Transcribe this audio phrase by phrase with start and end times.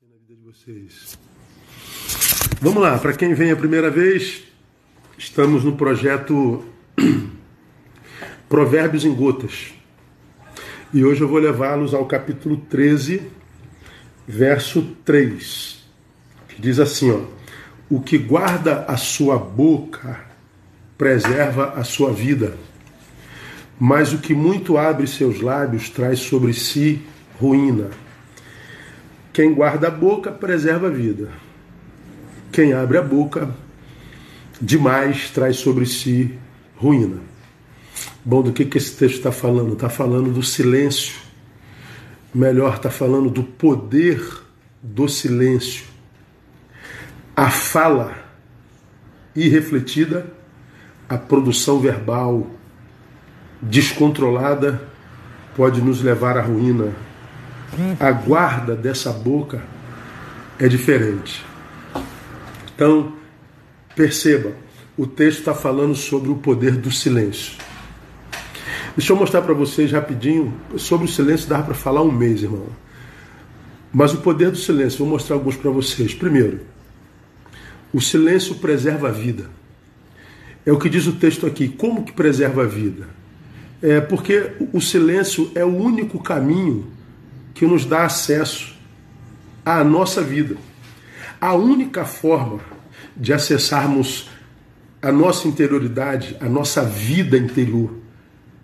[0.00, 1.18] na vida de vocês.
[2.60, 4.44] Vamos lá, para quem vem a primeira vez,
[5.18, 6.64] estamos no projeto
[8.48, 9.74] Provérbios em Gotas.
[10.94, 13.22] E hoje eu vou levá-los ao capítulo 13,
[14.26, 15.84] verso 3,
[16.48, 17.20] que diz assim, ó:
[17.90, 20.24] O que guarda a sua boca
[20.96, 22.56] preserva a sua vida,
[23.78, 27.02] mas o que muito abre seus lábios traz sobre si
[27.38, 27.90] ruína.
[29.32, 31.30] Quem guarda a boca preserva a vida.
[32.52, 33.50] Quem abre a boca
[34.60, 36.38] demais traz sobre si
[36.76, 37.18] ruína.
[38.24, 39.72] Bom, do que, que esse texto está falando?
[39.72, 41.14] Está falando do silêncio.
[42.34, 44.22] Melhor, está falando do poder
[44.82, 45.84] do silêncio.
[47.34, 48.14] A fala
[49.34, 50.26] irrefletida,
[51.08, 52.50] a produção verbal
[53.60, 54.88] descontrolada
[55.56, 56.92] pode nos levar à ruína,
[57.98, 59.62] a guarda dessa boca
[60.58, 61.44] é diferente.
[62.74, 63.14] Então,
[63.94, 64.52] perceba,
[64.96, 67.54] o texto está falando sobre o poder do silêncio.
[68.96, 70.52] Deixa eu mostrar para vocês rapidinho.
[70.76, 72.66] Sobre o silêncio dá para falar um mês, irmão.
[73.92, 76.14] Mas o poder do silêncio, vou mostrar alguns para vocês.
[76.14, 76.60] Primeiro,
[77.92, 79.50] o silêncio preserva a vida.
[80.64, 81.68] É o que diz o texto aqui.
[81.68, 83.08] Como que preserva a vida?
[83.82, 86.86] É porque o silêncio é o único caminho
[87.54, 88.74] que nos dá acesso
[89.64, 90.56] à nossa vida.
[91.40, 92.60] A única forma
[93.16, 94.30] de acessarmos
[95.00, 97.92] a nossa interioridade, a nossa vida interior,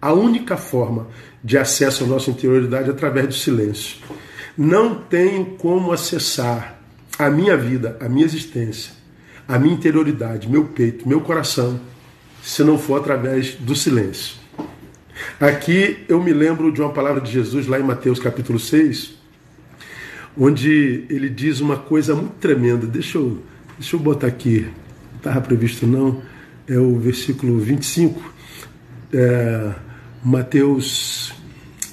[0.00, 1.08] a única forma
[1.42, 3.98] de acesso à nossa interioridade é através do silêncio.
[4.56, 6.78] Não tenho como acessar
[7.18, 8.92] a minha vida, a minha existência,
[9.48, 11.80] a minha interioridade, meu peito, meu coração,
[12.42, 14.36] se não for através do silêncio.
[15.40, 19.14] Aqui eu me lembro de uma palavra de Jesus lá em Mateus capítulo 6,
[20.36, 22.86] onde ele diz uma coisa muito tremenda.
[22.86, 23.42] Deixa eu,
[23.78, 24.66] deixa eu botar aqui,
[25.10, 26.22] não estava previsto não,
[26.68, 28.34] é o versículo 25,
[29.12, 29.72] é,
[30.22, 31.32] Mateus,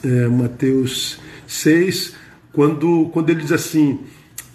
[0.03, 2.15] é, Mateus 6,
[2.51, 3.99] quando, quando ele diz assim,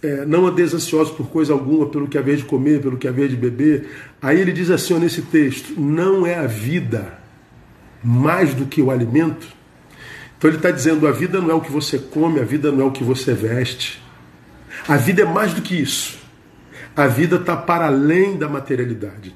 [0.02, 3.28] é, não andeis ansiosos por coisa alguma, pelo que haver de comer, pelo que haver
[3.28, 3.88] de beber.
[4.20, 7.17] Aí ele diz assim ó, nesse texto: não é a vida
[8.02, 9.48] mais do que o alimento.
[10.36, 12.82] Então ele está dizendo: a vida não é o que você come, a vida não
[12.82, 14.02] é o que você veste.
[14.86, 16.18] A vida é mais do que isso.
[16.96, 19.34] A vida está para além da materialidade.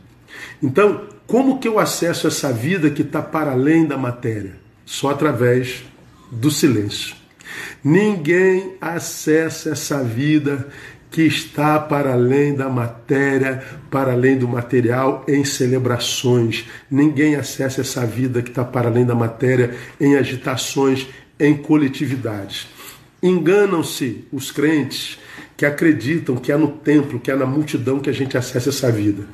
[0.62, 4.56] Então, como que eu acesso essa vida que está para além da matéria?
[4.84, 5.84] Só através
[6.30, 7.14] do silêncio.
[7.82, 10.68] Ninguém acessa essa vida
[11.12, 16.64] que está para além da matéria, para além do material, em celebrações.
[16.90, 21.06] Ninguém acessa essa vida que está para além da matéria em agitações,
[21.38, 22.66] em coletividades.
[23.22, 25.18] Enganam-se os crentes
[25.54, 28.90] que acreditam que é no templo, que é na multidão que a gente acessa essa
[28.90, 29.24] vida.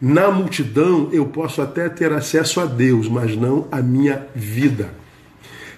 [0.00, 4.90] Na multidão eu posso até ter acesso a Deus, mas não a minha vida.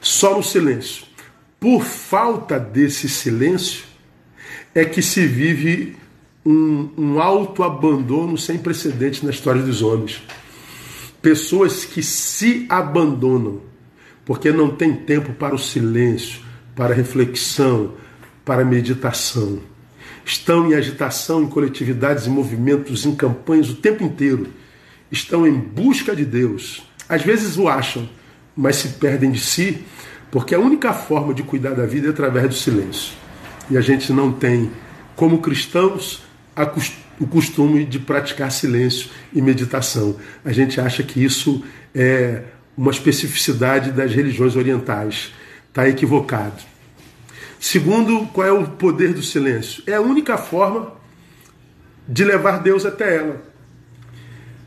[0.00, 1.07] Só no silêncio.
[1.60, 3.84] Por falta desse silêncio,
[4.74, 5.96] é que se vive
[6.44, 10.22] um, um autoabandono sem precedentes na história dos homens.
[11.20, 13.68] Pessoas que se abandonam
[14.28, 16.40] porque não tem tempo para o silêncio,
[16.76, 17.94] para reflexão,
[18.44, 19.58] para meditação.
[20.22, 24.48] Estão em agitação, em coletividades, em movimentos, em campanhas o tempo inteiro.
[25.10, 26.82] Estão em busca de Deus.
[27.08, 28.06] Às vezes o acham,
[28.54, 29.82] mas se perdem de si,
[30.30, 33.14] porque a única forma de cuidar da vida é através do silêncio
[33.70, 34.70] e a gente não tem,
[35.14, 36.22] como cristãos,
[37.20, 40.16] o costume de praticar silêncio e meditação.
[40.44, 41.62] A gente acha que isso
[41.94, 42.42] é
[42.76, 45.32] uma especificidade das religiões orientais.
[45.68, 46.62] Está equivocado.
[47.60, 49.82] Segundo, qual é o poder do silêncio?
[49.86, 50.92] É a única forma
[52.06, 53.42] de levar Deus até ela.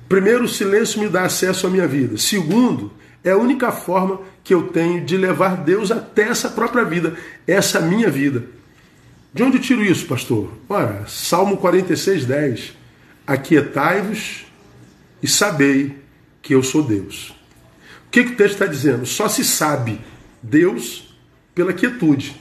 [0.07, 2.17] Primeiro, o silêncio me dá acesso à minha vida.
[2.17, 2.91] Segundo,
[3.23, 7.15] é a única forma que eu tenho de levar Deus até essa própria vida,
[7.45, 8.45] essa minha vida.
[9.33, 10.51] De onde eu tiro isso, pastor?
[10.67, 12.73] Ora, Salmo 46, 10.
[13.25, 14.45] Aquietai-vos
[15.21, 15.97] e sabei
[16.41, 17.29] que eu sou Deus.
[18.07, 19.05] O que, que o texto está dizendo?
[19.05, 20.01] Só se sabe
[20.41, 21.15] Deus
[21.53, 22.35] pela quietude.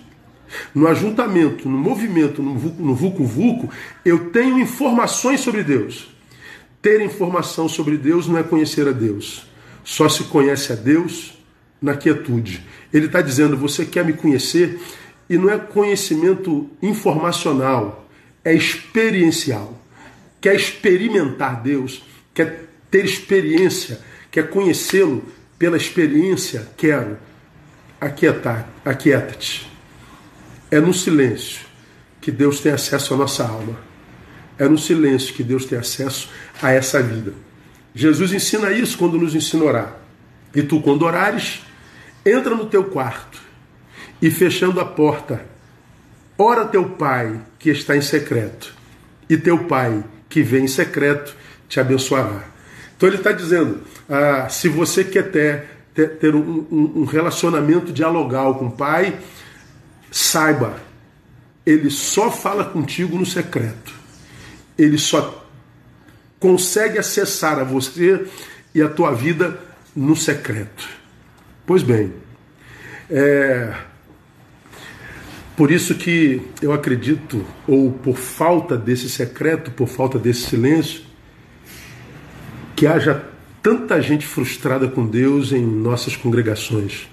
[0.75, 3.71] No ajuntamento, no movimento, no vulco-vulco,
[4.05, 6.09] eu tenho informações sobre Deus.
[6.83, 9.50] Ter informação sobre Deus não é conhecer a Deus.
[9.91, 11.37] Só se conhece a Deus
[11.83, 12.65] na quietude.
[12.93, 14.81] Ele está dizendo: você quer me conhecer?
[15.29, 18.09] E não é conhecimento informacional,
[18.45, 19.77] é experiencial.
[20.41, 24.01] Quer experimentar Deus, quer ter experiência,
[24.31, 25.25] quer conhecê-lo
[25.59, 27.19] pela experiência, quero.
[28.01, 29.69] Aquieta-te.
[30.71, 31.67] É no silêncio
[32.21, 33.77] que Deus tem acesso à nossa alma.
[34.57, 36.31] É no silêncio que Deus tem acesso
[36.63, 37.50] a essa vida.
[37.95, 39.97] Jesus ensina isso quando nos ensina a orar.
[40.55, 41.63] E tu, quando orares,
[42.25, 43.41] entra no teu quarto
[44.21, 45.45] e fechando a porta,
[46.37, 48.75] ora teu pai que está em secreto,
[49.29, 51.35] e teu pai que vem em secreto
[51.69, 52.45] te abençoará.
[52.97, 55.65] Então ele está dizendo: ah, se você quer ter,
[55.95, 59.19] ter, ter um, um, relacionamento dialogal com o pai,
[60.11, 60.77] saiba,
[61.65, 63.95] ele só fala contigo no secreto.
[64.77, 65.47] Ele só
[66.41, 68.27] consegue acessar a você
[68.75, 69.61] e a tua vida
[69.95, 70.89] no secreto.
[71.67, 72.13] Pois bem,
[73.11, 73.75] é,
[75.57, 81.03] por isso que eu acredito, ou por falta desse secreto, por falta desse silêncio,
[82.75, 83.23] que haja
[83.63, 87.09] tanta gente frustrada com Deus em nossas congregações.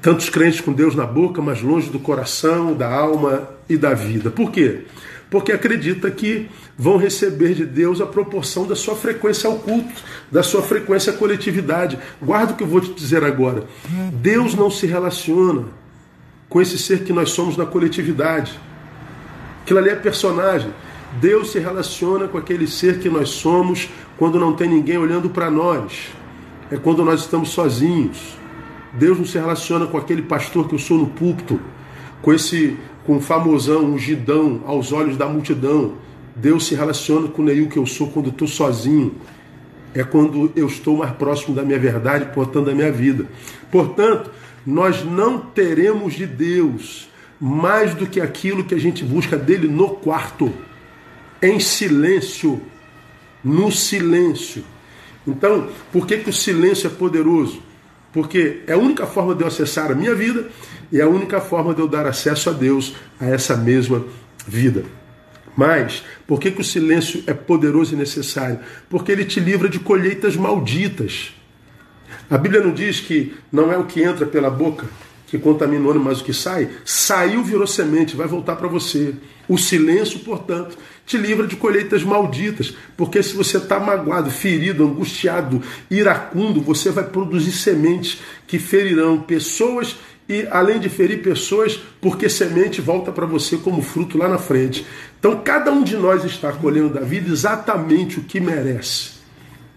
[0.00, 4.30] Tantos crentes com Deus na boca, mas longe do coração, da alma e da vida.
[4.30, 4.84] Por quê?
[5.30, 9.92] Porque acredita que vão receber de Deus a proporção da sua frequência ao culto,
[10.30, 11.98] da sua frequência à coletividade.
[12.22, 13.64] Guarda o que eu vou te dizer agora.
[14.12, 15.64] Deus não se relaciona
[16.48, 18.58] com esse ser que nós somos na coletividade.
[19.62, 20.70] Aquilo ali é personagem.
[21.20, 23.88] Deus se relaciona com aquele ser que nós somos
[24.18, 26.10] quando não tem ninguém olhando para nós.
[26.70, 28.36] É quando nós estamos sozinhos.
[28.92, 31.60] Deus não se relaciona com aquele pastor que eu sou no púlpito,
[32.22, 35.94] com esse com o famosão, ungidão aos olhos da multidão.
[36.34, 39.14] Deus se relaciona com o Neil que eu sou quando estou sozinho.
[39.94, 43.26] É quando eu estou mais próximo da minha verdade, portanto, da minha vida.
[43.70, 44.30] Portanto,
[44.66, 47.08] nós não teremos de Deus
[47.40, 50.52] mais do que aquilo que a gente busca dele no quarto,
[51.42, 52.60] em silêncio,
[53.42, 54.64] no silêncio.
[55.26, 57.62] Então, por que, que o silêncio é poderoso?
[58.14, 60.48] Porque é a única forma de eu acessar a minha vida
[60.90, 64.04] e é a única forma de eu dar acesso a Deus a essa mesma
[64.46, 64.84] vida.
[65.56, 68.60] Mas, por que, que o silêncio é poderoso e necessário?
[68.88, 71.34] Porque ele te livra de colheitas malditas.
[72.30, 74.86] A Bíblia não diz que não é o que entra pela boca
[75.34, 76.68] que contamina o homem, mas o que sai.
[76.84, 79.14] Saiu, virou semente, vai voltar para você.
[79.48, 85.60] O silêncio, portanto, te livra de colheitas malditas, porque se você está magoado, ferido, angustiado,
[85.90, 89.96] iracundo, você vai produzir sementes que ferirão pessoas
[90.28, 94.86] e, além de ferir pessoas, porque semente volta para você como fruto lá na frente.
[95.18, 99.13] Então, cada um de nós está colhendo da vida exatamente o que merece.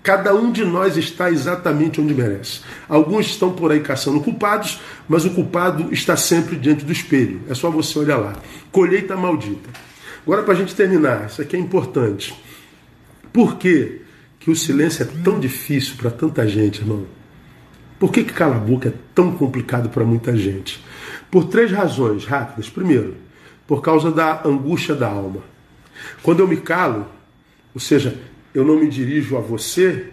[0.08, 2.62] Cada um de nós está exatamente onde merece.
[2.88, 7.42] Alguns estão por aí caçando culpados, mas o culpado está sempre diante do espelho.
[7.50, 8.34] É só você olhar lá.
[8.72, 9.70] Colheita maldita.
[10.24, 12.34] Agora, para a gente terminar, isso aqui é importante.
[13.34, 14.00] Por que,
[14.40, 17.06] que o silêncio é tão difícil para tanta gente, irmão?
[18.00, 20.82] Por que, que cala a boca é tão complicado para muita gente?
[21.30, 22.70] Por três razões rápidas.
[22.70, 23.18] Primeiro,
[23.68, 25.42] por causa da angústia da alma.
[26.24, 27.08] Quando eu me calo,
[27.76, 28.18] ou seja,
[28.54, 30.08] eu não me dirijo a você,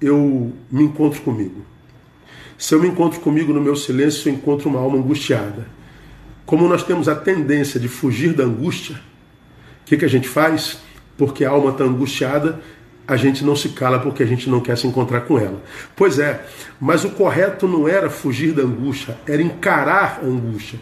[0.00, 1.64] eu me encontro comigo.
[2.58, 5.66] Se eu me encontro comigo no meu silêncio, eu encontro uma alma angustiada.
[6.46, 8.96] Como nós temos a tendência de fugir da angústia,
[9.82, 10.78] o que, que a gente faz?
[11.16, 12.60] Porque a alma está angustiada,
[13.06, 15.62] a gente não se cala porque a gente não quer se encontrar com ela.
[15.94, 16.44] Pois é,
[16.80, 20.78] mas o correto não era fugir da angústia, era encarar a angústia.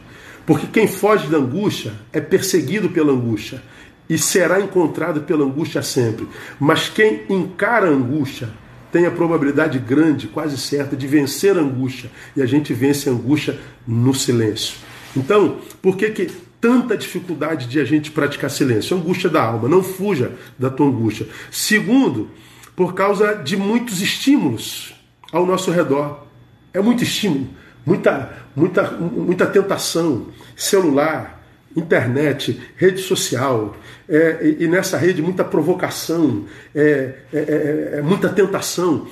[0.46, 3.62] Porque quem foge da angústia é perseguido pela angústia
[4.08, 6.28] e será encontrado pela angústia sempre.
[6.58, 8.48] Mas quem encara a angústia
[8.90, 12.10] tem a probabilidade grande, quase certa, de vencer a angústia.
[12.36, 14.76] E a gente vence a angústia no silêncio.
[15.16, 16.26] Então, por que, que
[16.60, 18.96] tanta dificuldade de a gente praticar silêncio?
[18.96, 19.68] Angústia da alma.
[19.68, 21.26] Não fuja da tua angústia.
[21.50, 22.30] Segundo,
[22.76, 24.94] por causa de muitos estímulos
[25.32, 26.26] ao nosso redor.
[26.74, 27.48] É muito estímulo,
[27.84, 30.28] muita, muita, muita tentação.
[30.54, 31.41] Celular,
[31.76, 33.76] internet, rede social,
[34.08, 39.08] é, e, nessa rede muita provocação, é, é, é, é muita tentação.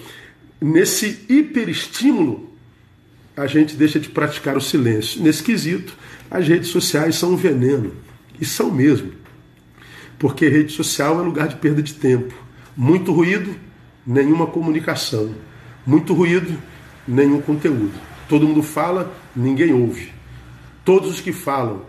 [0.60, 2.50] Nesse hiperestímulo,
[3.36, 5.22] a gente deixa de praticar o silêncio.
[5.22, 5.96] Nesse quesito,
[6.30, 7.92] as redes sociais são um veneno,
[8.40, 9.12] e são mesmo,
[10.18, 12.34] porque rede social é lugar de perda de tempo.
[12.76, 13.54] Muito ruído,
[14.06, 15.34] nenhuma comunicação.
[15.86, 16.56] Muito ruído,
[17.06, 17.92] nenhum conteúdo.
[18.28, 20.12] Todo mundo fala, ninguém ouve.
[20.84, 21.82] Todos os que falam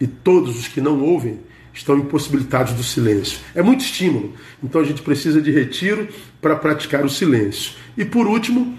[0.00, 1.40] e todos os que não ouvem
[1.72, 3.38] estão impossibilitados do silêncio.
[3.54, 6.08] É muito estímulo, então a gente precisa de retiro
[6.40, 7.72] para praticar o silêncio.
[7.96, 8.76] E por último,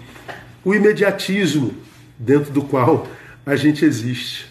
[0.64, 1.74] o imediatismo
[2.18, 3.08] dentro do qual
[3.44, 4.46] a gente existe.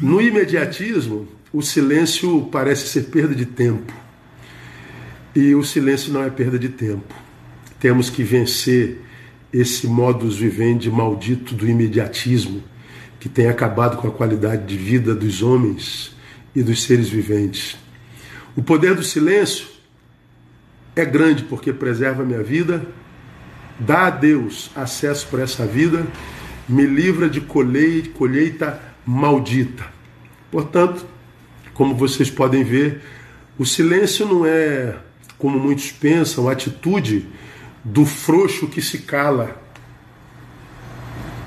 [0.00, 3.92] No imediatismo, o silêncio parece ser perda de tempo.
[5.34, 7.14] E o silêncio não é perda de tempo.
[7.78, 8.98] Temos que vencer
[9.52, 12.62] esse modus vivendi maldito do imediatismo
[13.20, 16.16] que tem acabado com a qualidade de vida dos homens
[16.54, 17.76] e dos seres viventes.
[18.56, 19.68] O poder do silêncio
[20.96, 22.84] é grande porque preserva a minha vida,
[23.78, 26.06] dá a Deus acesso para essa vida,
[26.66, 29.84] me livra de colheita maldita.
[30.50, 31.06] Portanto,
[31.74, 33.02] como vocês podem ver,
[33.58, 34.96] o silêncio não é,
[35.36, 37.28] como muitos pensam, a atitude
[37.84, 39.60] do frouxo que se cala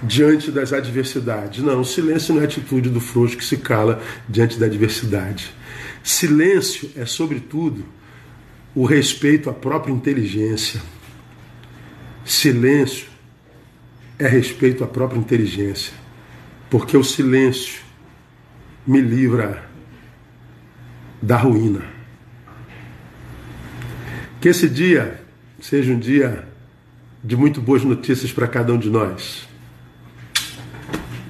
[0.03, 1.63] diante das adversidades.
[1.63, 5.53] Não, silêncio não é a atitude do frouxo que se cala diante da adversidade.
[6.03, 7.85] Silêncio é, sobretudo,
[8.75, 10.81] o respeito à própria inteligência.
[12.25, 13.07] Silêncio
[14.19, 15.93] é respeito à própria inteligência,
[16.69, 17.81] porque o silêncio
[18.85, 19.69] me livra
[21.21, 21.81] da ruína.
[24.41, 25.21] Que esse dia
[25.61, 26.47] seja um dia
[27.23, 29.47] de muito boas notícias para cada um de nós.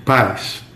[0.06, 0.73] Paz.